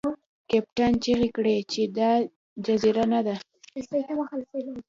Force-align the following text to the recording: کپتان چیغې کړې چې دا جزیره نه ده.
کپتان 0.49 0.91
چیغې 1.03 1.29
کړې 1.35 1.55
چې 1.71 1.81
دا 1.97 2.09
جزیره 2.65 3.05
نه 3.13 3.19
ده. 3.25 3.35